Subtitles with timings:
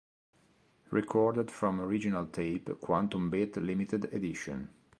[0.89, 4.67] Recorder from original tape Quantum Bit Limited Edition